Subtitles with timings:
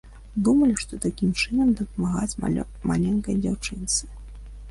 [0.45, 2.53] Думалі, што такім чынам дапамагаюць
[2.93, 4.03] маленькай дзяўчынцы.